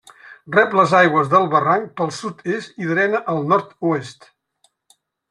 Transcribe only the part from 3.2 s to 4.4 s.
al nord-oest.